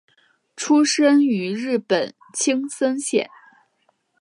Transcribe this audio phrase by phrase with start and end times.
[0.57, 3.29] 出身于日本青森县。